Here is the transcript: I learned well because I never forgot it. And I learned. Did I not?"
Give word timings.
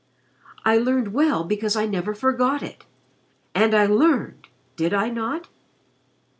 I 0.65 0.79
learned 0.79 1.09
well 1.13 1.43
because 1.43 1.75
I 1.75 1.85
never 1.85 2.15
forgot 2.15 2.63
it. 2.63 2.85
And 3.53 3.75
I 3.75 3.85
learned. 3.85 4.47
Did 4.75 4.95
I 4.95 5.09
not?" 5.09 5.47